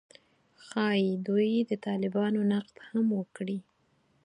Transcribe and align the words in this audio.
ښايي 0.65 1.11
دوی 1.27 1.51
د 1.69 1.71
طالبانو 1.85 2.39
نقد 2.51 2.75
هم 2.87 3.05
وکړي 3.19 3.57